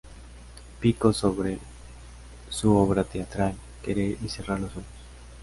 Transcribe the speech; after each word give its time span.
Pico 0.79 1.13
sobre 1.13 1.59
su 2.49 2.75
obra 2.75 3.03
teatral 3.03 3.53
"Querer 3.83 4.17
y 4.23 4.29
cerrar 4.29 4.59
los 4.59 4.71
ojos". 4.71 4.83